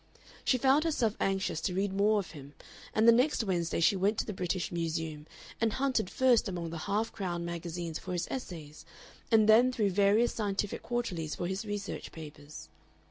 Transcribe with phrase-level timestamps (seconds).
[0.43, 2.55] She found herself anxious to read more of him,
[2.91, 5.27] and the next Wednesday she went to the British Museum
[5.61, 8.83] and hunted first among the half crown magazines for his essays
[9.31, 12.67] and then through various scientific quarterlies for his research papers.